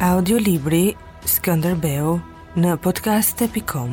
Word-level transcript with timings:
Audiolibri 0.00 0.94
Skënderbeu 1.28 2.14
në 2.56 2.70
podcast.com 2.80 3.90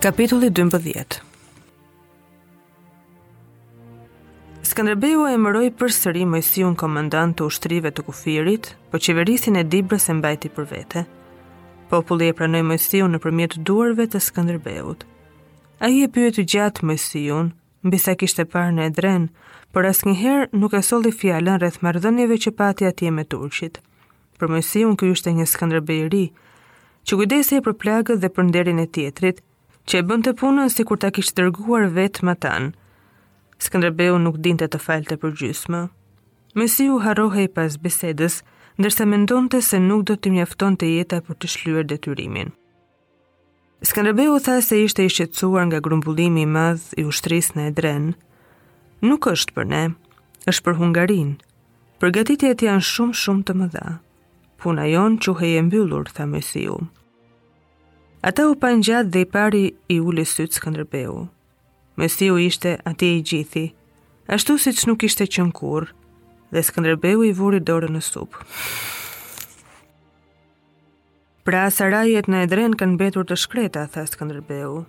Kapitulli 0.00 0.48
12 0.56 1.18
Skënderbeu 4.64 5.26
e 5.28 5.34
mëroj 5.36 5.74
për 5.76 5.94
sëri 5.98 6.24
mëjësion 6.32 6.72
komandant 6.80 7.36
të 7.36 7.44
ushtrive 7.50 7.92
të 7.92 8.06
kufirit, 8.08 8.72
po 8.88 8.96
qeverisin 9.04 9.60
e 9.60 9.66
dibrës 9.68 10.08
e 10.08 10.16
mbajti 10.22 10.54
për 10.56 10.70
vete. 10.72 11.04
Populli 11.92 12.32
e 12.32 12.38
pranoj 12.40 12.64
mëjësion 12.72 13.12
në 13.12 13.20
përmjet 13.26 13.60
duarve 13.68 14.08
të 14.16 14.24
Skënderbeut. 14.30 15.04
A 15.84 15.92
i 15.92 16.00
e 16.00 16.08
pyet 16.16 16.40
gjatë 16.42 16.88
mëjësion, 16.94 17.52
në 17.52 17.58
Mbisa 17.80 18.12
kishte 18.20 18.44
parë 18.44 18.74
në 18.76 18.82
Edren, 18.90 19.22
por 19.72 19.86
asnjëherë 19.88 20.50
nuk 20.60 20.74
e 20.76 20.82
solli 20.84 21.12
fjalën 21.16 21.56
rreth 21.62 21.78
marrëdhënieve 21.86 22.36
që 22.44 22.50
pati 22.58 22.84
atje 22.88 23.12
me 23.18 23.24
turqit. 23.24 23.78
Për 24.36 24.52
në 24.52 24.60
ky 25.00 25.08
ishte 25.14 25.32
një 25.38 25.46
Skënderbej 25.52 26.00
i 26.02 26.08
ri, 26.12 26.24
që 27.08 27.16
kujdesej 27.22 27.62
për 27.68 27.74
plagët 27.84 28.20
dhe 28.20 28.28
për 28.36 28.44
nderin 28.50 28.82
e 28.84 28.86
tjetrit, 28.94 29.40
që 29.88 29.94
e 30.02 30.06
bënte 30.10 30.36
punën 30.42 30.68
sikur 30.70 30.98
ta 31.00 31.10
kishte 31.10 31.36
dërguar 31.40 31.88
vetë 31.96 32.24
Matan. 32.28 32.74
Skënderbeu 33.64 34.18
nuk 34.26 34.36
dinte 34.44 34.68
të 34.68 34.78
falte 34.86 35.16
për 35.22 35.30
gjysmë. 35.40 35.80
Mojsiu 36.56 37.00
harrohej 37.06 37.48
pas 37.56 37.80
bisedës, 37.84 38.42
ndërsa 38.78 39.04
mendonte 39.08 39.58
se 39.64 39.80
nuk 39.80 40.04
do 40.10 40.14
të 40.20 40.34
mjafton 40.36 40.76
të 40.76 40.92
jeta 40.98 41.24
për 41.28 41.34
të 41.40 41.46
shlyer 41.56 41.84
detyrimin. 41.92 42.52
Skanderbeu 43.82 44.36
tha 44.44 44.60
se 44.60 44.76
ishte 44.84 45.04
i 45.04 45.08
shqetsuar 45.08 45.64
nga 45.66 45.78
grumbullimi 45.80 46.42
i 46.44 46.46
madh 46.56 46.82
i 47.00 47.04
ushtrisë 47.08 47.54
në 47.56 47.68
Edren. 47.70 48.10
Nuk 49.00 49.24
është 49.30 49.54
për 49.56 49.66
ne, 49.72 49.80
është 50.44 50.64
për 50.66 50.76
Hungarinë. 50.82 51.38
Përgatitjet 52.02 52.64
janë 52.66 52.84
shumë 52.90 53.16
shumë 53.22 53.46
të 53.48 53.54
mëdha. 53.62 53.86
Puna 54.60 54.84
jon 54.90 55.16
quhej 55.24 55.54
e 55.56 55.64
mbyllur, 55.70 56.12
tha 56.12 56.28
Mesiu. 56.28 56.76
Ata 58.20 58.50
u 58.52 58.56
panë 58.62 58.84
gjatë 58.90 59.12
dhe 59.16 59.24
i 59.24 59.30
pari 59.36 59.64
i 59.88 59.98
uli 60.04 60.26
sytë 60.28 60.60
Skanderbeu. 60.60 61.16
Mesiu 61.96 62.36
ishte 62.44 62.76
ati 62.92 63.14
i 63.16 63.24
gjithi, 63.30 63.64
ashtu 64.28 64.58
si 64.60 64.76
që 64.76 64.88
nuk 64.92 65.08
ishte 65.08 65.24
qënkur, 65.24 65.88
dhe 66.52 66.68
Skanderbeu 66.68 67.24
i 67.24 67.32
vuri 67.40 67.64
dorë 67.72 67.88
në 67.96 68.04
supë. 68.12 68.44
Pra 71.44 71.64
sarajet 71.72 72.26
në 72.28 72.42
edren 72.44 72.74
kanë 72.76 72.98
betur 73.00 73.24
të 73.24 73.36
shkreta, 73.40 73.86
tha 73.88 74.02
I 74.04 74.84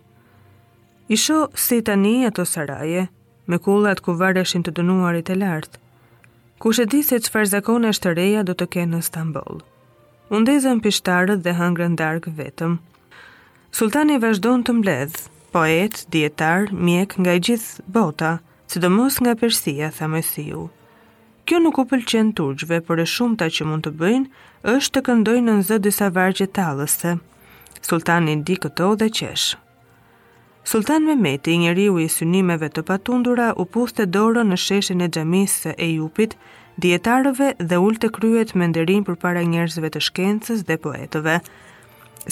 Isho 1.15 1.49
si 1.55 1.81
tani 1.81 2.25
ato 2.25 2.43
saraje, 2.45 3.07
me 3.47 3.57
kullat 3.57 4.01
ku 4.01 4.11
vareshin 4.13 4.63
të 4.63 4.71
dënuarit 4.77 5.29
e 5.29 5.35
lartë. 5.35 5.79
Ku 6.59 6.71
shë 6.73 6.85
di 6.91 7.01
se 7.03 7.15
qëfar 7.19 7.45
zakone 7.53 7.87
është 7.89 8.09
të 8.09 8.13
reja 8.19 8.41
do 8.43 8.53
të 8.53 8.67
kenë 8.73 8.95
në 8.95 9.01
Stambol. 9.07 9.61
Undezën 10.31 10.81
pishtarët 10.83 11.41
dhe 11.43 11.55
hangrën 11.57 11.95
darkë 11.99 12.31
vetëm. 12.37 12.77
Sultani 13.71 14.19
vazhdo 14.23 14.51
të 14.61 14.73
mbledhë, 14.77 15.27
poet, 15.55 16.03
dietar, 16.15 16.67
mjek 16.71 17.15
nga 17.19 17.33
i 17.33 17.39
gjithë 17.47 17.83
bota, 17.87 18.37
sidomos 18.67 19.19
nga 19.23 19.35
Persia, 19.39 19.91
tha 19.95 20.07
Mesiu 20.07 20.69
kjo 21.51 21.59
nuk 21.59 21.81
u 21.81 21.83
pëlqen 21.83 22.29
turgjve, 22.31 22.77
por 22.87 23.01
e 23.03 23.03
shumëta 23.03 23.49
që 23.51 23.65
mund 23.67 23.83
të 23.83 23.91
bëjnë, 23.99 24.29
është 24.71 24.91
të 24.95 25.01
këndojnë 25.03 25.41
në 25.49 25.55
nëzë 25.57 25.77
disa 25.83 26.07
vargje 26.15 26.45
talëse. 26.55 27.11
i 28.31 28.35
di 28.47 28.55
këto 28.63 28.87
dhe 28.99 29.09
qesh. 29.17 29.57
Sultan 30.63 31.03
Mehmeti, 31.03 31.57
njeriu 31.57 31.59
njeri 31.61 31.89
u 31.89 31.99
i 31.99 32.07
synimeve 32.07 32.69
të 32.69 32.81
patundura, 32.89 33.47
u 33.61 33.65
puste 33.65 34.05
dorën 34.07 34.47
në 34.49 34.57
sheshin 34.65 35.01
e 35.01 35.09
gjamisë 35.09 35.71
e 35.77 35.87
jupit, 35.97 36.37
djetarëve 36.81 37.47
dhe 37.69 37.75
ullë 37.85 37.99
të 38.01 38.07
kryet 38.15 38.55
me 38.55 38.65
nderin 38.71 39.03
për 39.03 39.15
para 39.21 39.43
njerëzve 39.43 39.89
të 39.91 39.99
shkencës 40.07 40.59
dhe 40.67 40.75
poetëve. 40.85 41.35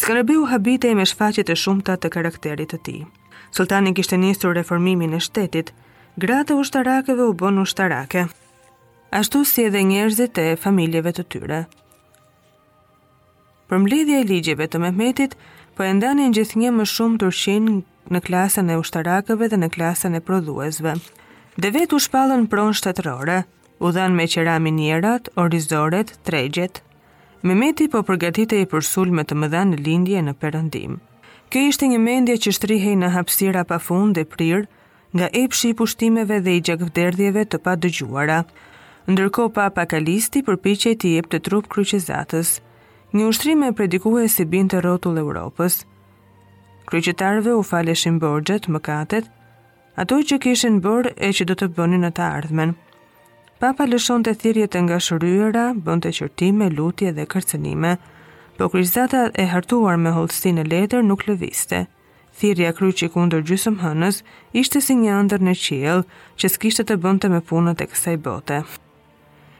Skarabi 0.02 0.36
u 0.40 0.46
habite 0.48 0.96
me 0.96 1.04
shfaqit 1.12 1.50
e 1.52 1.60
shumëta 1.64 1.94
të 2.00 2.08
karakterit 2.16 2.70
të 2.72 2.78
ti. 2.88 2.98
Sultani 3.52 3.92
kishtë 3.94 4.18
njësur 4.24 4.54
reformimin 4.56 5.14
e 5.14 5.20
shtetit, 5.20 5.74
gratë 6.22 6.54
u 6.56 6.64
shtarakeve 6.64 7.24
u 7.32 7.34
bon 7.34 7.60
u 7.60 7.66
shtarake 7.66 8.28
ashtu 9.12 9.42
si 9.46 9.64
edhe 9.66 9.82
njerëzit 9.90 10.38
e 10.42 10.56
familjeve 10.66 11.12
të 11.18 11.24
tyre. 11.34 11.60
Për 13.70 13.82
mbledhje 13.84 14.20
e 14.22 14.26
ligjeve 14.30 14.68
të 14.70 14.82
Mehmetit, 14.84 15.34
po 15.78 15.84
e 15.86 15.94
ndani 15.94 16.28
në 16.30 16.36
gjithë 16.38 16.60
një 16.64 16.72
më 16.78 16.86
shumë 16.94 17.18
të 17.22 17.60
në 18.14 18.20
klasën 18.26 18.70
e 18.74 18.76
ushtarakëve 18.82 19.50
dhe 19.50 19.58
në 19.62 19.68
klasën 19.76 20.16
e 20.18 20.22
prodhuesve. 20.30 20.94
Dhe 21.62 21.70
vetë 21.76 21.96
u 21.96 22.00
shpallën 22.06 22.48
pronë 22.50 22.78
shtetërore, 22.80 23.40
u 23.86 23.92
dhanë 23.96 24.16
me 24.18 24.26
qera 24.28 24.56
minjerat, 24.60 25.30
orizoret, 25.36 26.16
tregjet. 26.26 26.82
Mehmeti 27.42 27.88
po 27.88 28.02
përgatit 28.04 28.54
e 28.58 28.64
i 28.66 28.70
përsull 28.72 29.14
me 29.16 29.22
të 29.24 29.38
më 29.38 29.50
dhanë 29.54 29.80
lindje 29.86 30.22
në 30.26 30.34
përëndim. 30.42 30.98
Kë 31.54 31.66
ishte 31.70 31.86
një 31.90 32.00
mendje 32.06 32.38
që 32.44 32.56
shtrihej 32.58 32.98
në 33.02 33.12
hapsira 33.14 33.64
pa 33.66 33.78
fund 33.80 34.18
dhe 34.18 34.26
prirë, 34.26 34.66
nga 35.18 35.30
epshi 35.44 35.70
i 35.72 35.78
pushtimeve 35.78 36.42
dhe 36.46 36.58
i 36.60 36.64
gjakvderdjeve 36.70 37.46
të 37.50 37.62
pa 37.66 37.78
dëgjuara, 37.86 38.42
ndërko 39.10 39.44
papa 39.58 39.86
Kalisti 39.90 40.42
përpiche 40.46 40.92
të 41.02 41.14
jep 41.16 41.26
të 41.32 41.40
trup 41.48 41.66
kryqizatës, 41.74 42.50
një 43.18 43.30
ushtrim 43.32 43.64
e 43.66 43.72
predikuhe 43.78 44.28
si 44.30 44.46
bin 44.46 44.68
të 44.70 44.84
Europës. 45.26 45.80
Kryqitarve 46.90 47.54
u 47.58 47.64
faleshin 47.64 48.20
borgjet, 48.22 48.68
mëkatet, 48.70 49.26
ato 50.02 50.16
që 50.30 50.38
kishin 50.46 50.78
bërë 50.82 51.16
e 51.28 51.30
që 51.36 51.44
do 51.50 51.56
të 51.58 51.66
bëni 51.78 51.98
në 52.04 52.12
të 52.20 52.24
ardhmen. 52.38 52.76
Papa 53.60 53.84
lëshon 53.90 54.24
të 54.24 54.34
thirjet 54.42 54.76
e 54.78 54.82
nga 54.86 54.98
shëryra, 55.06 55.66
bënd 55.86 56.02
të 56.06 56.12
qërtime, 56.20 56.68
lutje 56.78 57.10
dhe 57.18 57.26
kërcenime, 57.34 57.94
po 58.58 58.66
kryqizata 58.74 59.22
e 59.42 59.46
hartuar 59.54 59.98
me 59.98 60.12
holstin 60.20 60.62
e 60.62 60.66
letër 60.72 61.02
nuk 61.10 61.26
lëviste. 61.28 61.88
Thirja 62.40 62.72
kryqi 62.78 63.08
kundër 63.18 63.42
gjysëm 63.50 63.76
hënës 63.84 64.22
ishte 64.62 64.80
si 64.86 64.94
një 65.02 65.14
andër 65.22 65.42
në 65.50 65.54
qiel 65.66 66.06
që 66.40 66.46
s'kishtë 66.56 66.84
të 66.92 67.00
bënte 67.06 67.28
me 67.34 67.42
punët 67.50 67.82
e 67.84 67.90
kësaj 67.92 68.16
bote. 68.28 68.60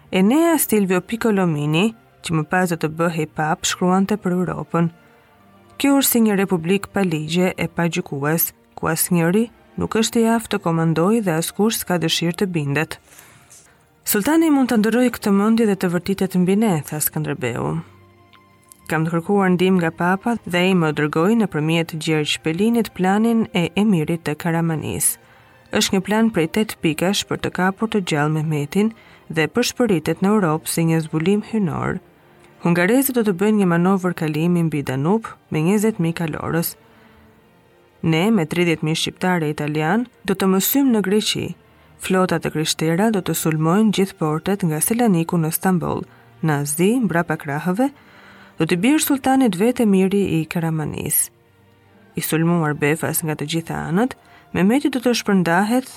Enea 0.10 0.56
Stilvio 0.58 1.04
Piccolomini, 1.06 1.92
që 2.26 2.34
më 2.36 2.42
pas 2.50 2.72
do 2.72 2.76
të 2.82 2.88
bëhej 2.98 3.28
pap, 3.38 3.62
shkruan 3.70 4.08
të 4.10 4.16
për 4.24 4.34
Europën. 4.40 4.88
Kjo 5.80 5.92
është 6.02 6.10
si 6.16 6.22
një 6.26 6.38
republik 6.40 6.88
pa 6.96 7.04
ligje 7.06 7.52
e 7.54 7.68
pa 7.70 7.86
gjukues, 7.94 8.48
ku 8.74 8.90
as 8.90 9.04
njëri 9.14 9.44
nuk 9.78 9.98
është 10.02 10.24
i 10.24 10.24
aftë 10.36 10.56
të 10.56 10.60
komandoj 10.66 11.20
dhe 11.28 11.36
as 11.42 11.52
kush 11.54 11.78
s'ka 11.84 12.00
dëshirë 12.02 12.40
të 12.42 12.48
bindet. 12.56 12.98
Sultani 14.10 14.50
mund 14.50 14.72
të 14.74 14.80
ndëroj 14.82 15.06
këtë 15.20 15.36
mundi 15.38 15.70
dhe 15.70 15.78
të 15.78 15.92
vërtitet 15.94 16.40
mbi 16.42 16.56
bine, 16.56 16.74
tha 16.90 16.98
këndërbehu. 17.14 17.70
Kam 18.90 19.06
të 19.06 19.14
kërkuar 19.14 19.50
ndim 19.54 19.78
nga 19.78 19.94
papa 19.94 20.34
dhe 20.52 20.64
i 20.72 20.74
më 20.74 20.90
dërgoj 20.98 21.34
në 21.42 21.52
përmjet 21.54 21.94
gjerë 22.04 22.32
shpelinit 22.34 22.88
planin 22.98 23.46
e 23.54 23.68
emirit 23.86 24.26
të 24.26 24.34
Karamanis. 24.42 25.20
është 25.78 25.94
një 25.94 26.02
plan 26.06 26.30
prej 26.34 26.48
8 26.58 26.80
pikash 26.82 27.20
për 27.30 27.38
të 27.46 27.50
kapur 27.60 27.88
të 27.94 28.00
gjallë 28.10 28.34
me 28.34 28.42
metin, 28.56 28.90
dhe 29.30 29.46
përshpëritet 29.56 30.24
në 30.24 30.30
Europë 30.34 30.72
si 30.74 30.84
një 30.90 31.00
zbulim 31.06 31.42
hynor. 31.52 32.00
Hungarezit 32.66 33.16
do 33.16 33.24
të 33.24 33.36
bëjnë 33.40 33.62
një 33.62 33.68
manovër 33.74 34.16
kalimi 34.20 34.64
mbi 34.68 34.82
Danub 34.90 35.30
me 35.54 35.62
20.000 35.68 36.14
kalorës. 36.20 36.74
Ne, 38.02 38.24
me 38.32 38.44
30.000 38.54 38.96
shqiptare 38.98 39.50
italian, 39.52 40.08
do 40.26 40.36
të 40.36 40.50
mësym 40.52 40.90
në 40.94 41.02
Greqi. 41.08 41.46
Flota 42.00 42.40
e 42.44 42.52
kryshtera 42.52 43.10
do 43.16 43.22
të 43.24 43.36
sulmojnë 43.36 43.92
gjithë 43.98 44.18
portet 44.22 44.64
nga 44.64 44.80
Selaniku 44.82 45.36
në 45.38 45.50
Stambol, 45.56 46.02
në 46.42 46.56
Azdi, 46.64 46.94
mbra 47.04 47.26
pa 47.28 47.36
krahëve, 47.40 47.90
do 48.60 48.68
të 48.68 48.78
birë 48.84 49.04
sultanit 49.04 49.58
vetë 49.60 49.86
miri 49.88 50.22
i 50.40 50.46
Karamanis. 50.46 51.28
I 52.16 52.22
sulmuar 52.24 52.74
befas 52.80 53.22
nga 53.24 53.36
të 53.36 53.50
gjitha 53.54 53.84
anët, 53.92 54.18
Mehmeti 54.54 54.90
do 54.90 54.98
të 54.98 55.12
shpërndahet 55.20 55.92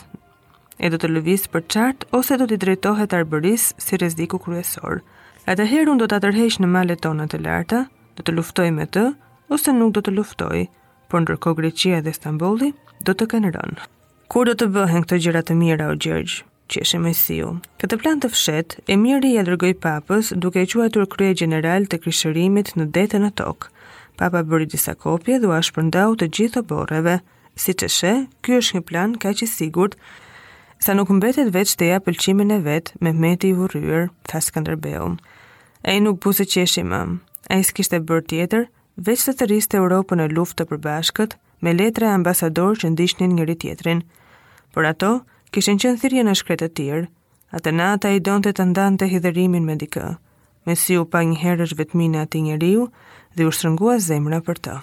e 0.80 0.88
do 0.92 0.98
të 1.00 1.08
lëviz 1.16 1.46
për 1.52 1.64
qartë 1.72 2.08
ose 2.16 2.36
do 2.40 2.46
t'i 2.48 2.56
drejtohet 2.62 3.12
arbëris 3.16 3.68
si 3.82 3.98
rreziku 4.00 4.38
kryesor. 4.42 5.02
Atë 5.50 5.66
herë 5.72 5.90
unë 5.92 6.02
do 6.04 6.08
t'a 6.12 6.20
tërhesh 6.22 6.60
në 6.62 6.70
malet 6.70 7.02
tonë 7.04 7.26
të 7.32 7.40
larta, 7.44 7.82
do 8.16 8.24
të 8.24 8.36
luftoj 8.36 8.68
me 8.74 8.86
të, 8.94 9.06
ose 9.52 9.74
nuk 9.76 9.92
do 9.98 10.02
të 10.06 10.14
luftoj, 10.16 10.62
por 11.10 11.24
ndërko 11.24 11.54
Greqia 11.58 11.98
dhe 12.04 12.12
Istanbuli 12.14 12.72
do 13.08 13.12
të 13.18 13.26
kënë 13.34 13.52
rënë. 13.56 13.90
Kur 14.32 14.48
do 14.48 14.54
të 14.56 14.70
bëhen 14.76 15.04
këto 15.04 15.18
gjëra 15.26 15.42
të 15.44 15.58
mira 15.60 15.90
o 15.92 15.98
Gjergj? 16.00 16.40
qeshe 16.72 16.96
me 16.96 17.10
siu. 17.12 17.50
Këtë 17.82 17.96
plan 18.00 18.20
të 18.22 18.30
fshet, 18.32 18.78
emiri 18.94 19.34
i 19.36 19.42
dërgoi 19.44 19.74
papës 19.82 20.30
duke 20.40 20.62
e 20.62 20.68
quajtur 20.70 21.04
krye 21.12 21.34
general 21.36 21.84
të 21.90 21.98
krishërimit 22.00 22.70
në 22.80 22.86
detën 22.96 23.26
e 23.26 23.28
tokë. 23.40 23.68
Papa 24.16 24.40
bëri 24.48 24.70
disa 24.72 24.94
kopje 24.96 25.36
dhe 25.42 25.50
u 25.52 25.58
shpërndau 25.68 26.14
të 26.16 26.30
gjithë 26.38 26.62
oborreve. 26.62 27.18
Siç 27.66 27.84
e 27.84 27.90
sheh, 27.92 28.22
ky 28.40 28.56
është 28.62 28.78
një 28.78 28.84
plan 28.88 29.18
kaq 29.20 29.42
i 29.44 29.50
sigurt 29.52 29.98
sa 30.82 30.96
nuk 30.98 31.12
mbetet 31.14 31.52
veç 31.54 31.76
të 31.78 31.86
ja 31.92 31.98
pëlqimin 32.02 32.50
e 32.56 32.58
vet 32.64 32.90
me 33.02 33.12
meti 33.14 33.52
i 33.52 33.56
vurryr, 33.58 34.08
tha 34.28 34.38
Skënderbeu. 34.42 35.12
Ai 35.88 35.94
nuk 36.02 36.18
buzë 36.24 36.46
qeshi 36.52 36.82
më. 36.90 36.98
Ai 37.54 37.60
s'kishte 37.68 38.00
bërë 38.08 38.26
tjetër 38.32 38.64
veç 39.06 39.22
të 39.28 39.34
thërriste 39.40 39.78
Europën 39.82 40.18
në 40.20 40.26
luftë 40.34 40.62
të 40.64 40.70
përbashkët 40.72 41.36
me 41.62 41.74
letra 41.78 42.10
ambasador 42.16 42.80
që 42.82 42.90
ndiqnin 42.96 43.34
njëri 43.38 43.56
tjetrin. 43.62 44.00
Por 44.74 44.88
ato 44.92 45.12
kishin 45.54 45.78
qenë 45.82 46.00
thirrje 46.02 46.24
në 46.26 46.34
shkretë 46.40 46.70
të 46.72 46.76
tjerë. 46.80 47.06
Atenata 47.60 48.10
i 48.10 48.18
donte 48.26 48.50
të 48.56 48.66
ndante 48.72 49.06
hidhërimin 49.14 49.62
me 49.68 49.76
dikë. 49.84 50.06
Me 50.66 50.74
si 50.82 50.96
u 50.98 51.04
pa 51.06 51.22
një 51.22 51.38
herësh 51.44 51.76
vetmina 51.78 52.26
ati 52.26 52.42
njeriu 52.48 52.88
dhe 53.36 53.46
u 53.46 53.54
shtrëngua 53.54 54.00
zemra 54.10 54.40
për 54.48 54.58
të. 54.66 54.80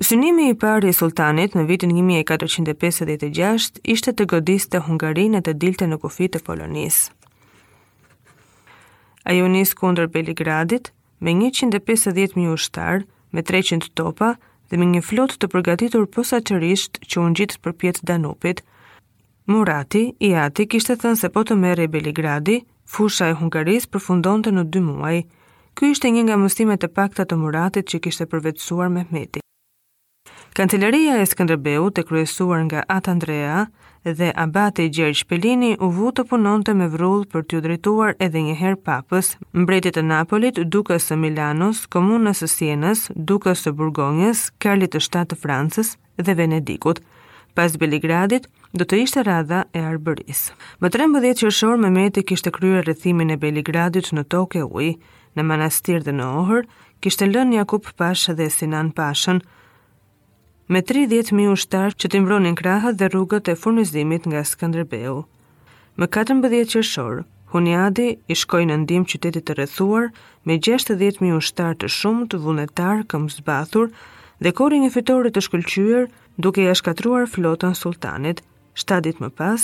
Synimi 0.00 0.48
i 0.50 0.54
parë 0.56 0.88
i 0.88 0.94
sultanit 0.96 1.52
në 1.52 1.66
vitin 1.68 1.90
1456 1.92 3.82
ishte 3.94 4.12
të 4.16 4.24
godis 4.32 4.64
të 4.72 4.78
Hungarin 4.86 5.34
e 5.36 5.42
të 5.44 5.52
dilte 5.60 5.84
në 5.90 5.98
kufi 6.00 6.28
të 6.32 6.40
Polonis. 6.46 7.10
A 9.28 9.34
ju 9.36 9.44
kundër 9.76 10.08
Beligradit 10.08 10.88
me 11.20 11.32
150.000 11.34 12.48
ushtar, 12.54 13.04
me 13.32 13.42
300 13.44 13.90
topa 13.94 14.30
dhe 14.70 14.78
me 14.80 14.86
një 14.94 15.02
flot 15.10 15.32
të 15.36 15.50
përgatitur 15.52 16.06
posa 16.16 16.40
qërisht 16.40 17.02
që 17.04 17.20
unë 17.26 17.36
gjitë 17.42 17.60
për 17.62 17.72
pjetë 17.82 18.00
Danupit, 18.12 18.62
Murati 19.46 20.14
i 20.20 20.32
ati 20.34 20.64
kishte 20.66 20.96
thënë 20.96 21.20
se 21.20 21.28
po 21.36 21.44
të 21.44 21.58
mere 21.60 21.84
i 21.84 21.92
Beligradi, 21.98 22.62
fusha 22.88 23.28
e 23.28 23.34
Hungaris 23.42 23.86
përfundonte 23.86 24.50
në 24.56 24.64
dy 24.72 24.80
muaj. 24.80 25.18
Ky 25.76 25.90
ishte 25.92 26.08
një 26.16 26.22
nga 26.24 26.40
mësimet 26.40 26.84
e 26.84 26.88
pakta 26.88 27.28
të 27.28 27.36
Muratit 27.44 27.88
që 27.92 28.00
kishte 28.08 28.30
përvetsuar 28.32 28.88
Mehmeti. 28.96 29.44
Kancelaria 30.50 31.14
e 31.22 31.26
Skënderbeut 31.30 31.94
të 31.94 32.02
kryesuar 32.08 32.64
nga 32.66 32.80
At 32.90 33.06
Andrea 33.10 33.66
dhe 34.18 34.30
abati 34.44 34.88
Gjergj 34.90 35.20
Shpelini 35.20 35.68
u 35.78 35.90
vu 35.94 36.08
të 36.16 36.24
punonte 36.30 36.72
me 36.74 36.88
vrull 36.90 37.22
për 37.30 37.44
t'ju 37.46 37.60
drejtuar 37.66 38.16
edhe 38.26 38.42
një 38.46 38.56
herë 38.58 38.80
papës, 38.88 39.28
mbretit 39.60 39.94
të 39.94 40.02
Napolit, 40.08 40.58
dukës 40.74 41.06
së 41.10 41.18
Milanos, 41.22 41.84
komunës 41.96 42.42
së 42.42 42.48
Sienës, 42.56 43.04
dukës 43.30 43.62
së 43.68 43.74
Burgonjës, 43.82 44.42
karlit 44.66 44.96
të 44.96 45.04
shtatë 45.06 45.34
të 45.34 45.38
Francës 45.44 45.92
dhe 46.18 46.34
Venedikut. 46.40 46.98
Pas 47.54 47.78
Beligradit, 47.84 48.48
do 48.74 48.82
të 48.90 49.00
ishte 49.04 49.22
radha 49.30 49.62
e 49.74 49.84
Arbëris. 49.92 50.42
Më 50.82 50.90
13 50.98 51.38
qershor 51.44 51.78
Mehmeti 51.86 52.26
kishte 52.32 52.50
kryer 52.58 52.82
rëthimin 52.90 53.30
e 53.30 53.38
Beligradit 53.46 54.10
në 54.16 54.26
tokë 54.34 54.66
uj, 54.66 54.90
në 55.38 55.46
manastir 55.52 56.02
dhe 56.02 56.16
në 56.18 56.28
Ohër, 56.42 56.68
kishte 57.02 57.30
lënë 57.30 57.60
Jakup 57.62 57.94
Pasha 58.02 58.34
dhe 58.34 58.50
Sinan 58.56 58.90
Pashën, 58.98 59.44
me 60.70 60.78
30.000 60.86 61.50
ushtarë 61.50 61.96
që 61.98 62.08
të 62.12 62.18
imbronin 62.20 62.54
krahët 62.58 62.94
dhe 62.98 63.08
rrugët 63.10 63.48
e 63.50 63.56
furnizimit 63.58 64.26
nga 64.30 64.44
Skanderbeu. 64.46 65.24
Më 65.98 66.06
14 66.06 66.68
qershor, 66.72 67.22
Hunjadi 67.50 68.04
i 68.30 68.34
shkoi 68.38 68.68
në 68.68 68.76
ndim 68.84 69.02
qytetit 69.10 69.48
të 69.48 69.56
rrethuar 69.58 70.12
me 70.46 70.54
60.000 70.62 71.34
ushtarë 71.40 71.80
të 71.82 71.88
shumë 71.98 72.28
të 72.30 72.38
vullnetar 72.44 72.98
zbathur 73.36 73.90
dhe 74.38 74.52
korri 74.60 74.78
një 74.84 74.90
fitore 74.94 75.30
të 75.34 75.40
shkëlqyer 75.48 76.04
duke 76.38 76.62
ia 76.62 76.74
shkatruar 76.80 77.26
flotën 77.32 77.74
sultanit. 77.74 78.44
Shtadit 78.80 79.18
më 79.26 79.30
pas, 79.40 79.62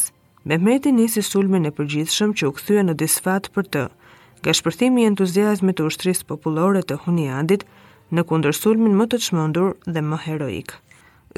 Mehmeti 0.49 0.91
nisi 0.95 1.23
sulmin 1.27 1.69
e 1.71 1.75
përgjithshëm 1.77 2.31
që 2.39 2.45
u 2.49 2.53
kthye 2.57 2.81
në 2.83 2.95
disfat 3.03 3.45
për 3.55 3.65
të. 3.75 3.85
Ka 4.43 4.55
shpërthimi 4.59 5.03
i 5.03 5.09
entuziazmit 5.11 5.79
të 5.79 5.87
ushtrisë 5.91 6.27
popullore 6.31 6.83
të 6.87 6.99
Huniadit 7.07 7.63
në 8.15 8.27
kundër 8.31 8.55
sulmin 8.63 8.95
më 8.99 9.05
të 9.15 9.23
çmendur 9.27 9.73
dhe 9.87 10.03
më 10.07 10.21
heroik 10.27 10.75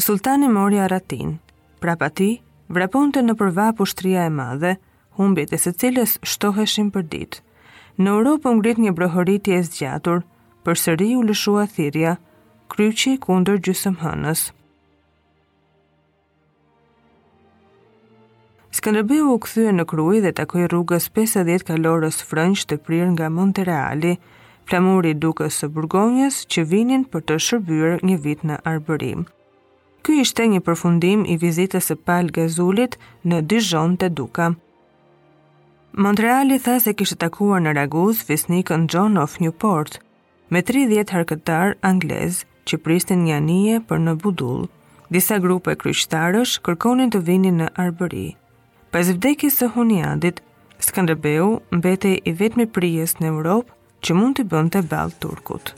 sultani 0.00 0.46
mori 0.48 0.78
Aratin. 0.78 1.38
Pra 1.80 1.96
pa 1.98 2.08
ti, 2.12 2.38
vraponte 2.70 3.20
në 3.22 3.34
përva 3.40 3.70
pushtria 3.76 4.26
e 4.26 4.30
madhe, 4.30 4.76
humbit 5.18 5.50
e 5.52 5.58
se 5.58 5.72
cilës 5.74 6.16
shtoheshin 6.22 6.90
për 6.94 7.04
dit. 7.14 7.32
Në 7.98 8.12
Europë 8.16 8.52
ngrit 8.58 8.78
një 8.82 8.92
brohoriti 8.94 9.56
e 9.58 9.62
zgjatur, 9.66 10.20
për 10.62 10.78
sëri 10.82 11.10
u 11.18 11.24
lëshua 11.26 11.64
thirja, 11.74 12.14
kryqi 12.70 13.16
kundër 13.24 13.58
gjysëm 13.66 13.98
hënës. 14.04 14.42
Skanderbeu 18.78 19.32
u 19.34 19.38
këthyë 19.42 19.72
në 19.78 19.84
kruj 19.90 20.20
dhe 20.22 20.32
takoj 20.40 20.68
rrugës 20.70 21.08
50 21.18 21.64
kalorës 21.72 22.20
frënjë 22.28 22.68
të 22.70 22.78
prirë 22.86 23.10
nga 23.16 23.32
Monte 23.38 23.64
Reali, 23.68 24.14
i 25.10 25.14
dukës 25.22 25.54
së 25.62 25.66
Burgonjës 25.74 26.44
që 26.52 26.62
vinin 26.74 27.04
për 27.10 27.20
të 27.30 27.36
shërbyrë 27.48 27.96
një 28.10 28.16
vit 28.28 28.40
në 28.44 28.56
arbërim. 28.74 29.22
Ky 30.02 30.22
ishte 30.24 30.46
një 30.50 30.60
përfundim 30.66 31.24
i 31.26 31.36
vizitës 31.42 31.90
së 31.90 31.96
Pal 32.08 32.28
Gazulit 32.36 32.96
në 33.30 33.40
Dijon 33.50 33.96
te 34.02 34.08
Duka. 34.10 34.50
Montreali 36.04 36.58
tha 36.62 36.76
se 36.82 36.94
kishte 36.94 37.18
takuar 37.24 37.62
në 37.64 37.72
Ragus 37.78 38.20
fisnikën 38.28 38.86
John 38.94 39.16
of 39.22 39.38
Newport 39.42 39.98
me 40.54 40.62
30 40.72 41.10
harkëtar 41.16 41.74
anglez 41.90 42.42
që 42.70 42.80
pristin 42.86 43.24
një 43.26 43.38
anije 43.40 43.80
për 43.90 44.02
në 44.06 44.14
budull. 44.22 44.68
Disa 45.16 45.38
grupe 45.40 45.72
kryqëtarësh 45.82 46.58
kërkonin 46.68 47.10
të 47.14 47.22
vinin 47.30 47.62
në 47.62 47.70
Arbëri. 47.86 48.26
Pas 48.92 49.08
vdekjes 49.08 49.56
së 49.62 49.70
Huniadit, 49.74 50.42
Skënderbeu 50.88 51.48
mbetej 51.74 52.20
i 52.30 52.34
vetmi 52.42 52.68
prijes 52.76 53.16
në 53.18 53.30
Europë 53.32 53.74
që 54.06 54.18
mund 54.20 54.38
të 54.38 54.46
bënte 54.54 54.84
ball 54.94 55.16
turkut. 55.26 55.74